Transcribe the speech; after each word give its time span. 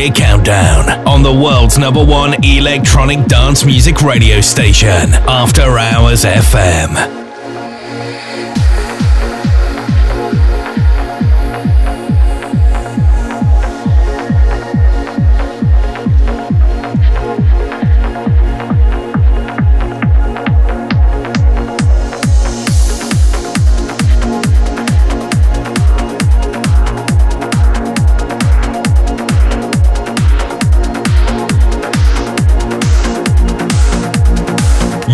year 0.00 0.10
countdown 0.12 1.06
on 1.06 1.22
the 1.22 1.32
world's 1.32 1.76
number 1.76 2.02
one 2.02 2.32
electronic 2.42 3.26
dance 3.26 3.66
music 3.66 4.00
radio 4.00 4.40
station, 4.40 5.12
After 5.28 5.78
Hours 5.78 6.24
FM. 6.24 7.19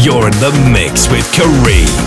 You're 0.06 0.24
in 0.24 0.38
the 0.38 0.70
mix 0.70 1.10
with 1.10 1.24
Kareem. 1.32 2.05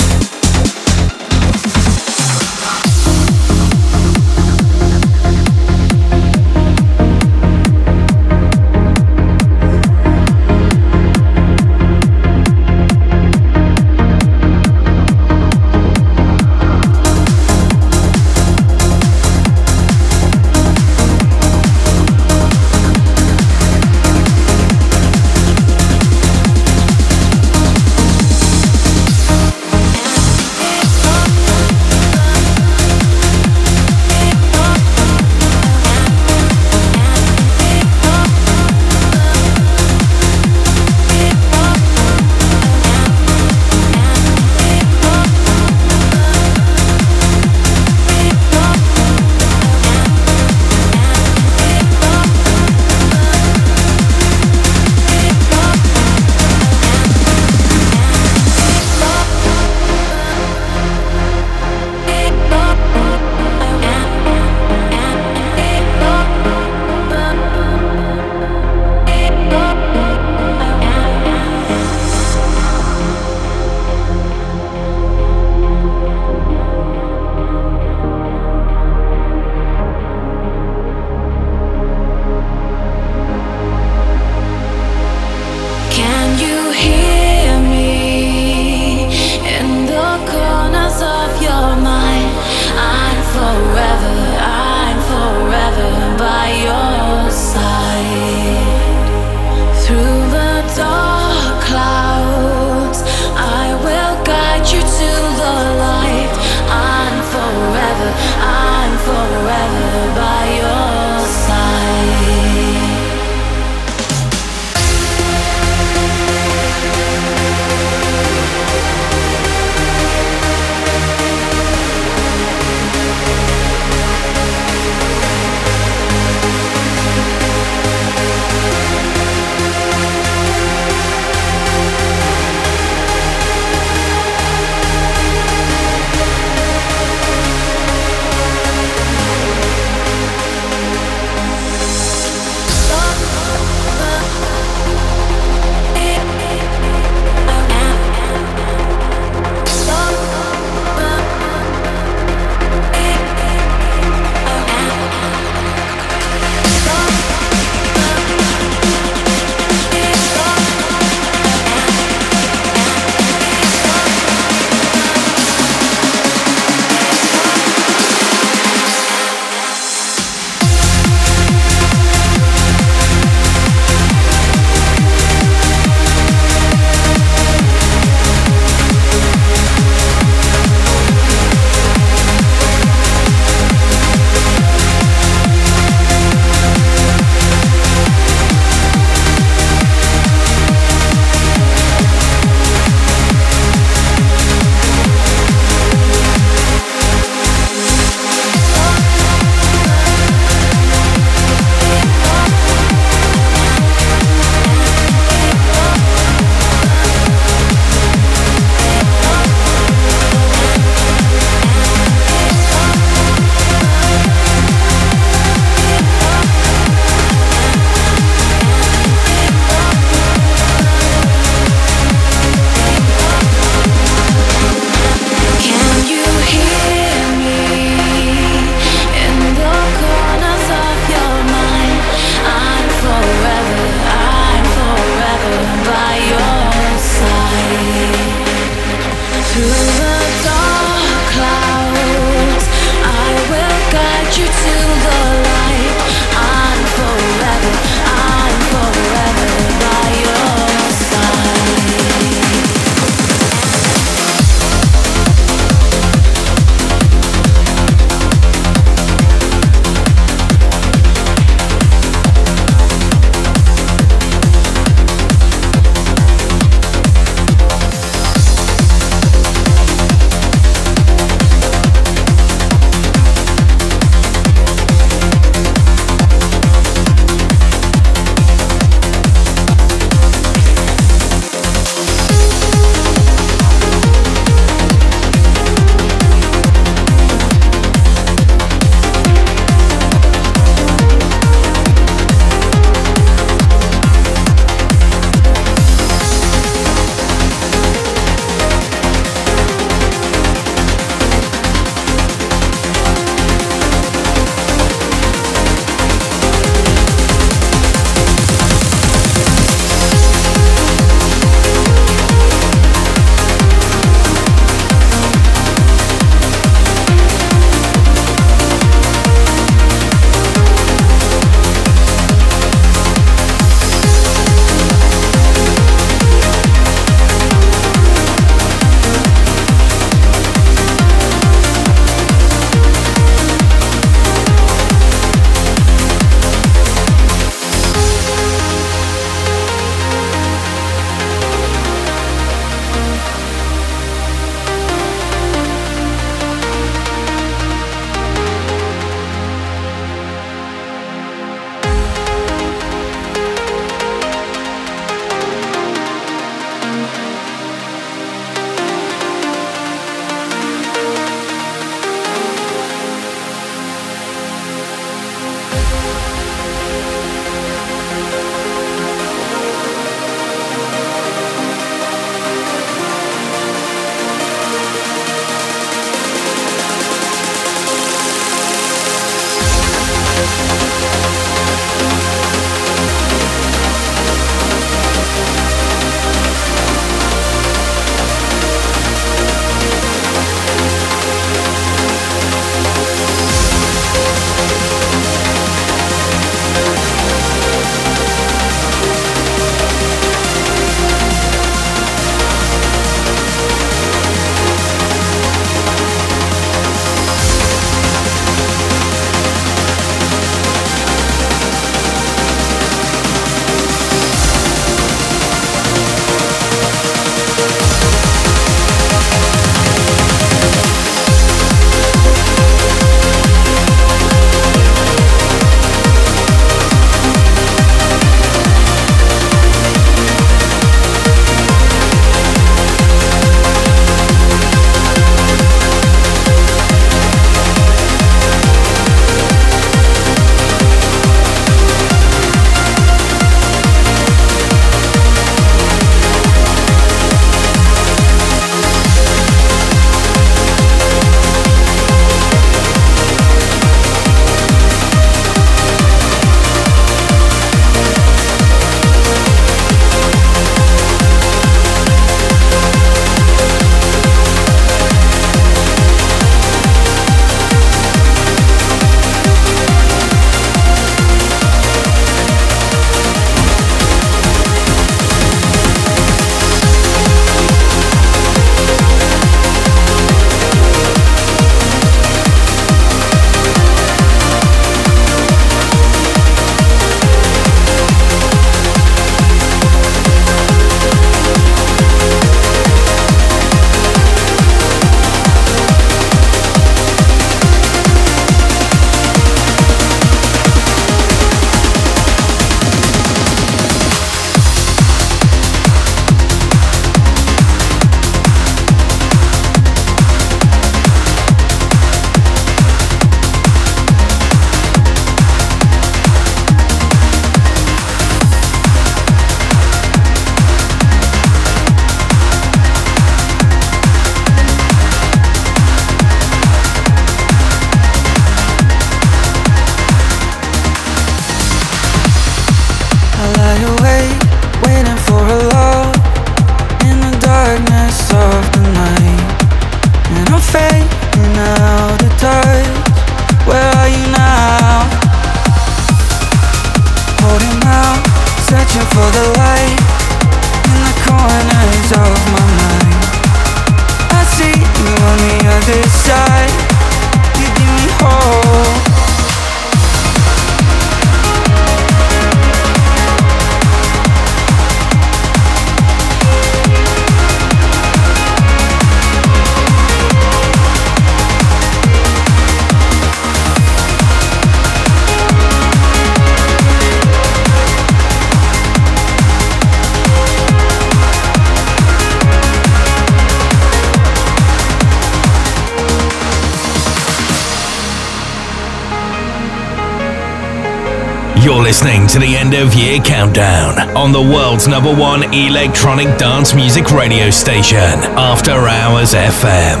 End 592.66 592.74
of 592.74 592.94
year 592.94 593.20
countdown 593.20 594.16
on 594.16 594.32
the 594.32 594.40
world's 594.40 594.88
number 594.88 595.14
one 595.14 595.42
electronic 595.54 596.26
dance 596.36 596.74
music 596.74 597.12
radio 597.12 597.48
station, 597.48 598.18
After 598.34 598.72
Hours 598.72 599.34
FM. 599.34 600.00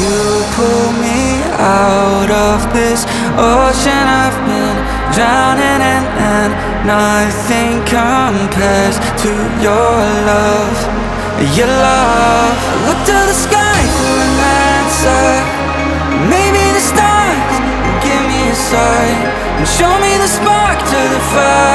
You 0.00 0.40
pull 0.56 0.92
me 1.04 1.42
out 1.60 2.30
of 2.30 2.72
this 2.72 3.04
ocean 3.36 4.04
I've 4.08 4.38
been 4.48 4.78
drowning 5.12 5.80
in, 5.84 6.04
and 6.16 6.52
nothing 6.86 7.84
compares 7.84 8.96
to 9.22 9.32
your 9.60 9.92
love. 10.24 11.56
Your 11.56 11.66
love. 11.66 12.71
Fire. 21.32 21.71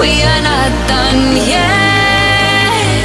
We 0.00 0.22
are 0.22 0.42
not 0.42 0.70
done 0.88 1.36
yet. 1.46 3.04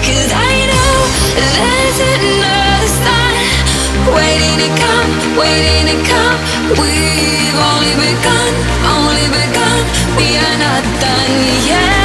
Cause 0.00 0.32
I 0.32 0.52
know 0.70 0.94
there's 1.36 2.00
another 2.16 2.88
sun, 3.04 3.34
waiting 4.16 4.56
to 4.64 4.70
come, 4.82 5.12
waiting 5.36 5.86
to 5.92 5.96
come. 6.08 6.38
We've 6.80 7.58
only 7.70 7.94
begun, 8.00 8.52
only 8.96 9.26
begun. 9.28 9.80
We 10.16 10.38
are 10.38 10.58
not 10.58 10.82
done 11.00 11.34
yet. 11.68 12.01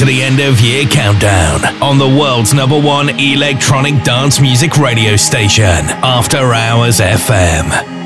To 0.00 0.06
the 0.06 0.22
end 0.22 0.40
of 0.40 0.58
year 0.60 0.86
countdown 0.86 1.62
on 1.82 1.98
the 1.98 2.08
world's 2.08 2.54
number 2.54 2.80
one 2.80 3.10
electronic 3.20 4.02
dance 4.02 4.40
music 4.40 4.78
radio 4.78 5.14
station, 5.14 5.68
After 6.02 6.54
Hours 6.54 7.00
FM. 7.00 7.99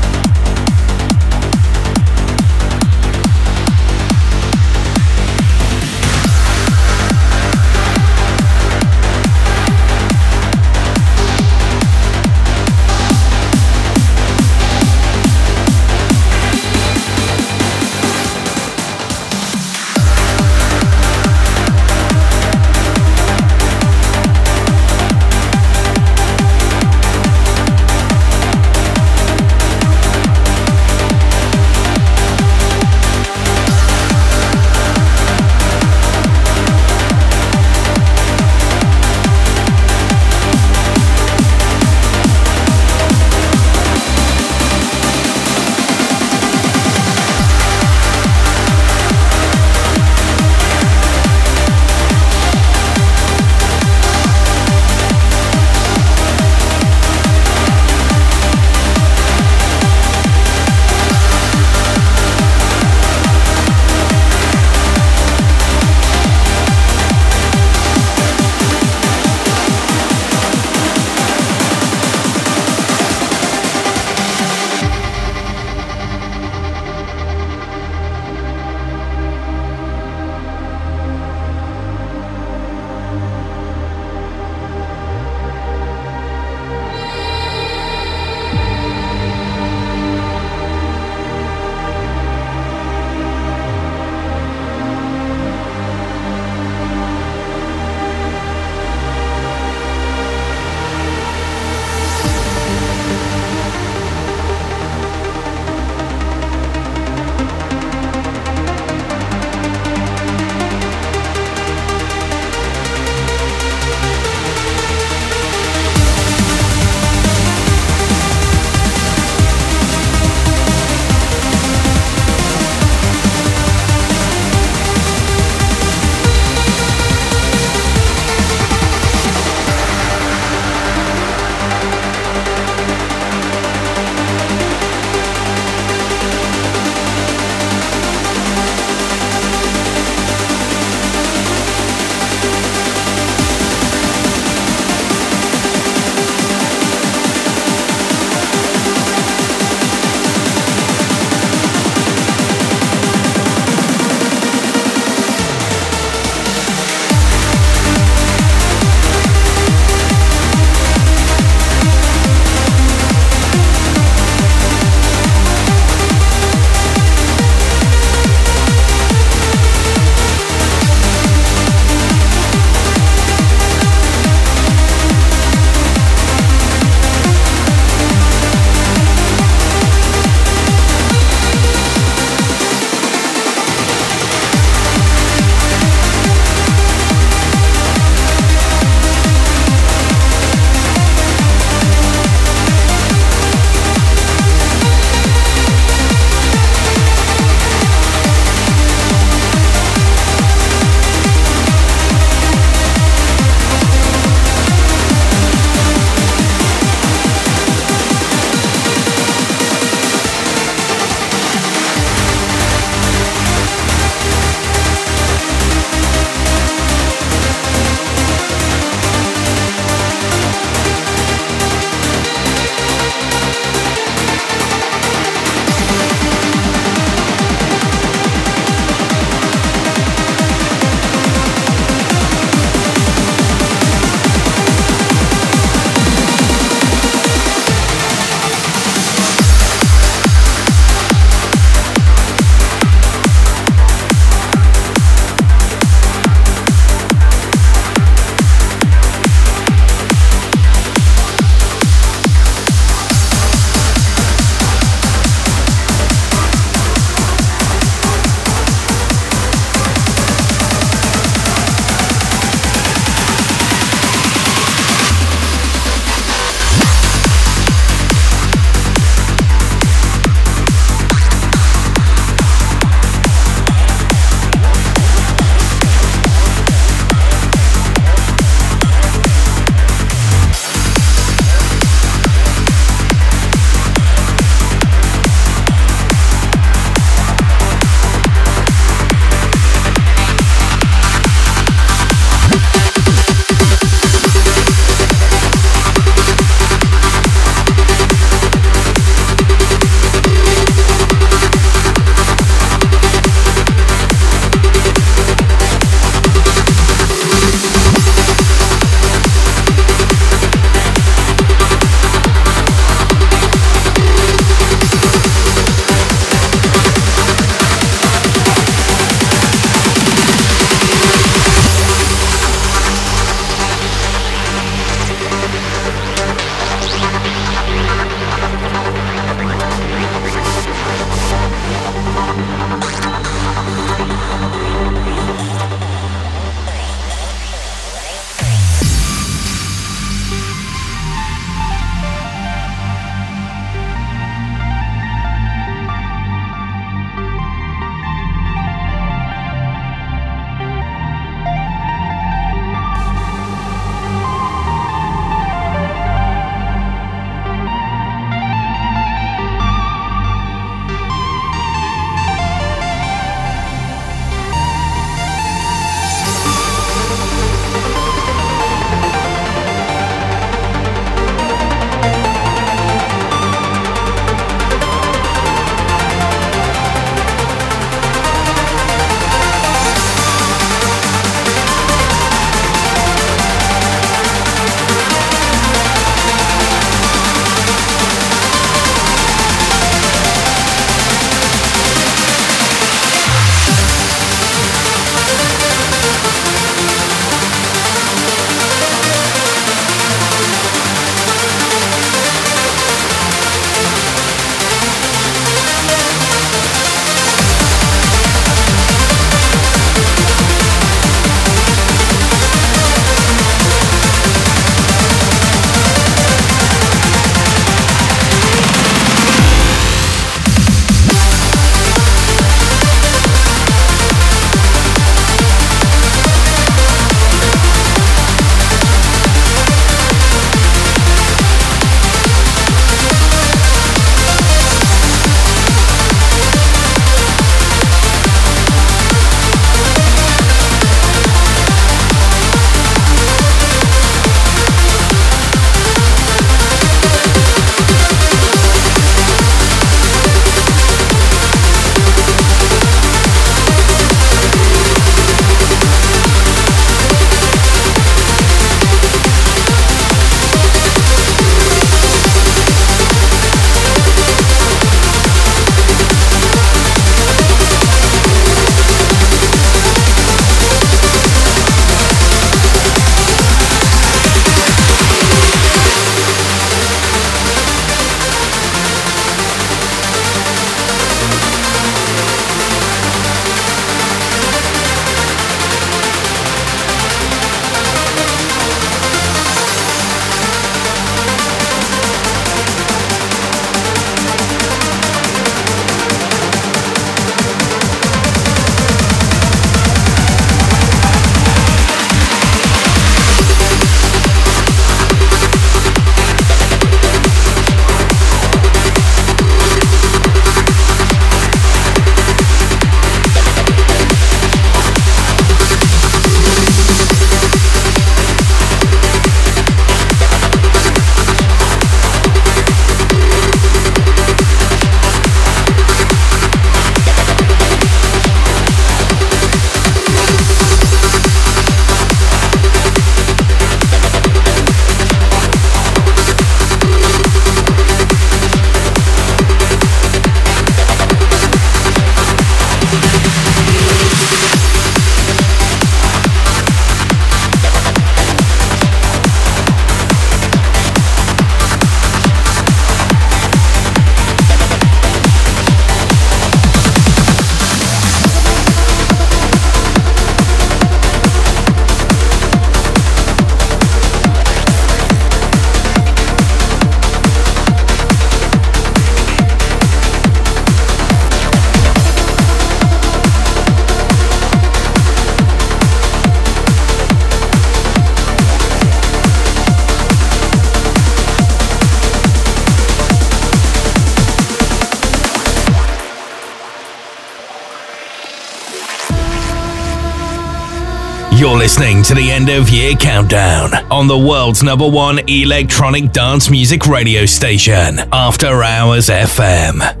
Listening 591.81 592.03
to 592.03 592.13
the 592.13 592.29
end 592.31 592.47
of 592.47 592.69
year 592.69 592.93
countdown 592.93 593.73
on 593.89 594.05
the 594.07 594.15
world's 594.15 594.61
number 594.61 594.87
one 594.87 595.17
electronic 595.27 596.11
dance 596.11 596.47
music 596.47 596.85
radio 596.85 597.25
station, 597.25 597.97
After 598.13 598.61
Hours 598.61 599.09
FM. 599.09 600.00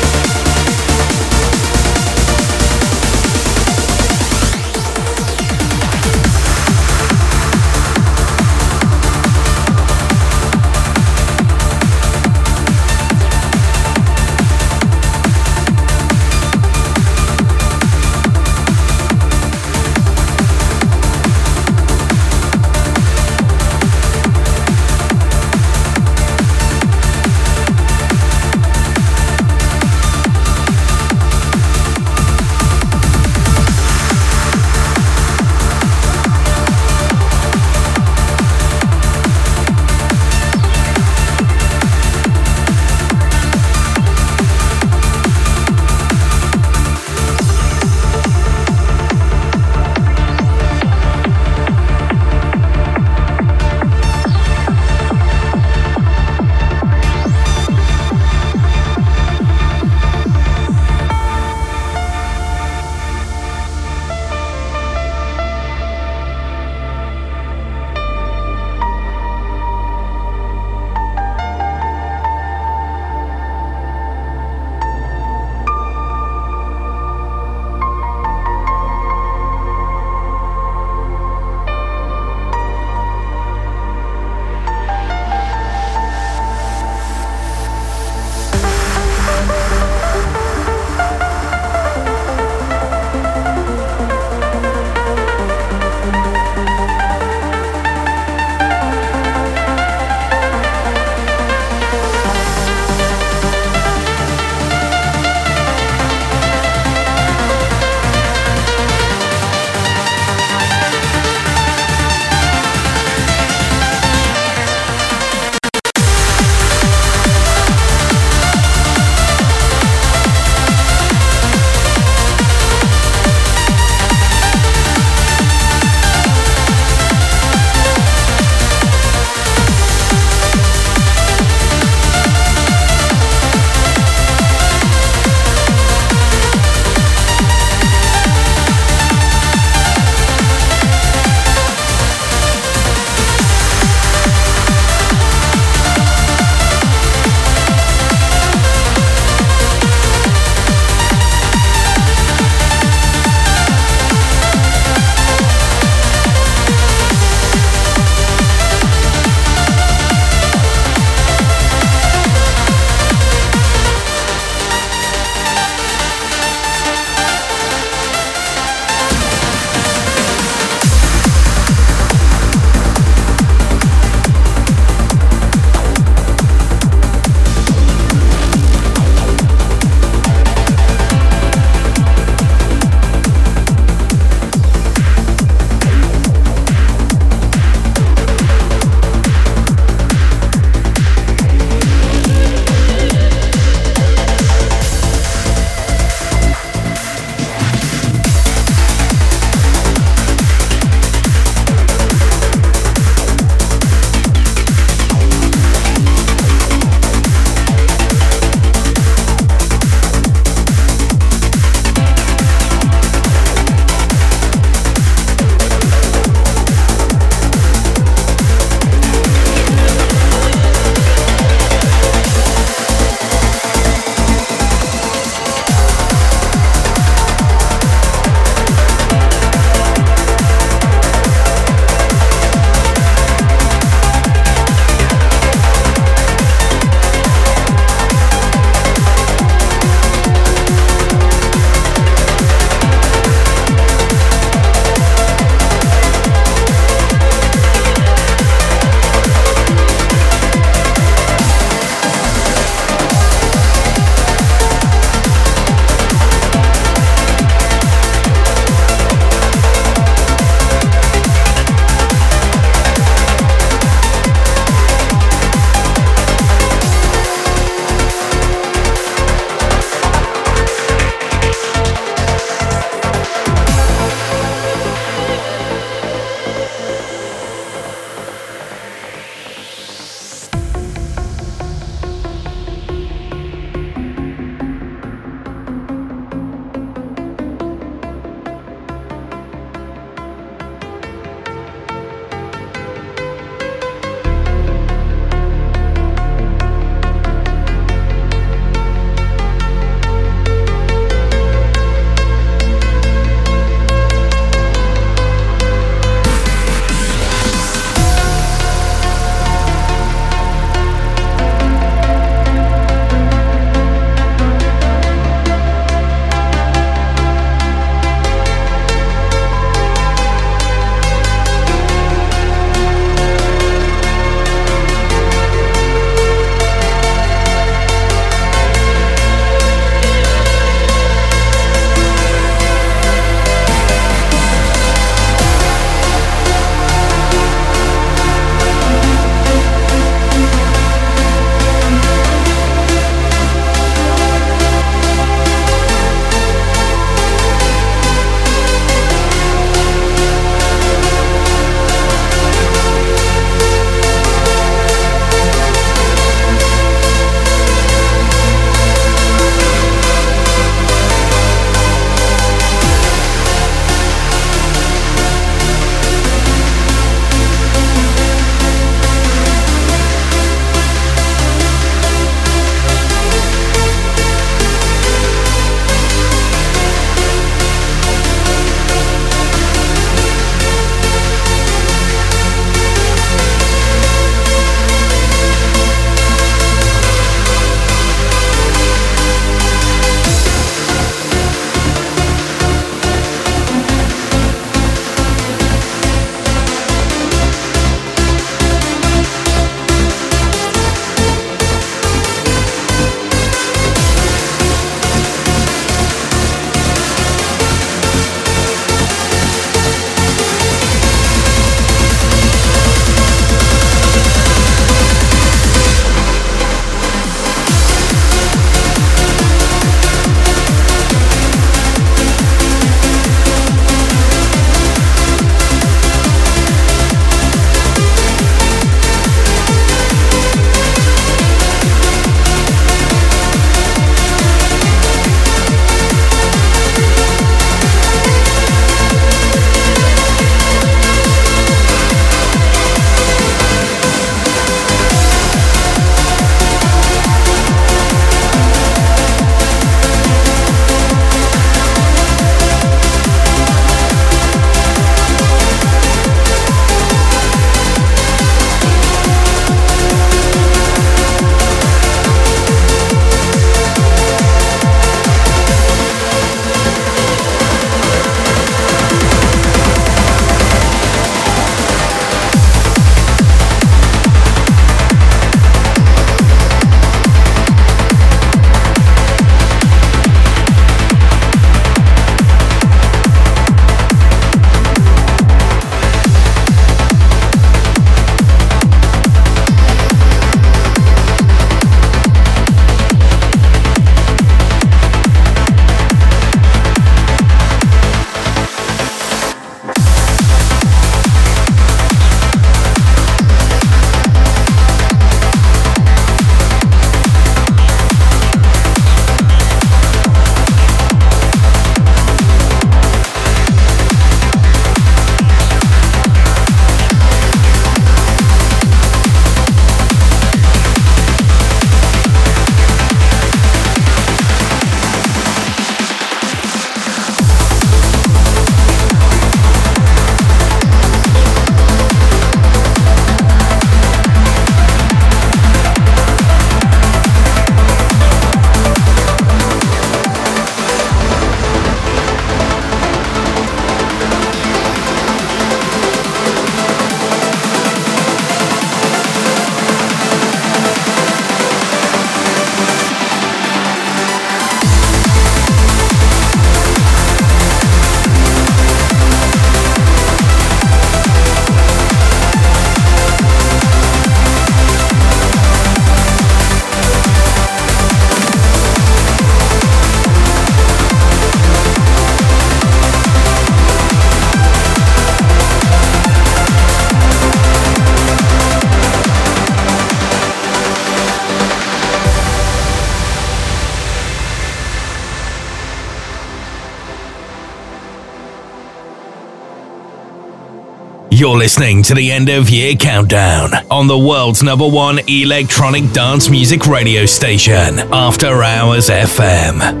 Listening 591.61 592.01
to 592.01 592.15
the 592.15 592.31
end 592.31 592.49
of 592.49 592.71
year 592.71 592.95
countdown 592.95 593.69
on 593.91 594.07
the 594.07 594.17
world's 594.17 594.63
number 594.63 594.87
one 594.87 595.19
electronic 595.27 596.11
dance 596.11 596.49
music 596.49 596.87
radio 596.87 597.23
station, 597.23 597.99
After 598.11 598.63
Hours 598.63 599.09
FM. 599.09 600.00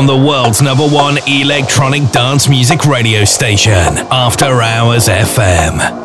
On 0.00 0.06
the 0.06 0.16
world's 0.16 0.62
number 0.62 0.88
one 0.88 1.18
electronic 1.26 2.10
dance 2.10 2.48
music 2.48 2.86
radio 2.86 3.22
station, 3.22 3.98
After 4.10 4.62
Hours 4.62 5.08
FM. 5.08 5.99